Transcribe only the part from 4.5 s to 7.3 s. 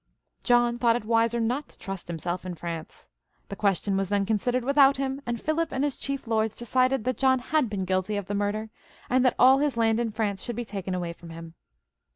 without him, and Philip and his chief lords decided that